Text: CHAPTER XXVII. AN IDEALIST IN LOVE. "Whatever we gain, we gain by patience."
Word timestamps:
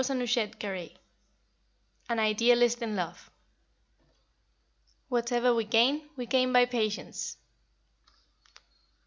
CHAPTER 0.03 0.25
XXVII. 0.77 0.95
AN 2.09 2.17
IDEALIST 2.17 2.81
IN 2.81 2.95
LOVE. 2.95 3.29
"Whatever 5.09 5.53
we 5.53 5.63
gain, 5.63 6.09
we 6.15 6.25
gain 6.25 6.51
by 6.51 6.65
patience." 6.65 7.37